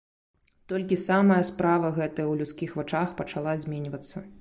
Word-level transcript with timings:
Толькі 0.73 0.99
самая 1.01 1.37
справа 1.51 1.93
гэтая 1.99 2.25
ў 2.31 2.43
людскіх 2.43 2.69
вачах 2.83 3.17
пачала 3.25 3.59
зменьвацца. 3.69 4.31